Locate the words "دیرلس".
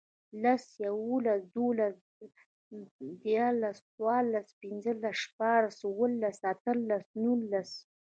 3.21-3.77